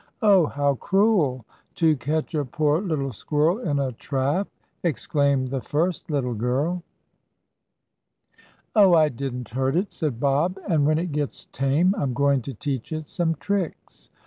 [0.23, 1.45] "Oh, how cruel,
[1.75, 4.47] to catch a poor little squirrel in a trap!"
[4.81, 6.81] exclaimed the first little girl.
[8.75, 10.57] "Oh, I didn't hurt it," said Bob.
[10.67, 14.09] "And, when it gets tame I'm going to teach it some tricks."